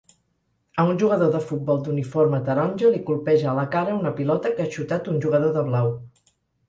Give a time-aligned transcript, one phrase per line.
[0.83, 4.65] A un jugador de futbol d'uniforme taronja li colpeja a la cara una pilota que
[4.67, 5.93] ha xutat un jugador de blau.